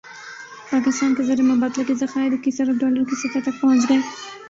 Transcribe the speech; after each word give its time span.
پاکستان 0.71 1.13
کے 1.15 1.23
زرمبادلہ 1.23 1.83
کے 1.87 1.93
ذخائر 1.95 2.31
اکیس 2.33 2.61
ارب 2.61 2.79
ڈالر 2.81 3.03
کی 3.03 3.21
سطح 3.21 3.49
تک 3.49 3.61
پہنچ 3.61 3.89
گئے 3.89 3.99